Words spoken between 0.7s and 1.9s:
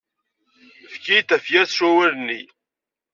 Efk-iyi-d tafyirt s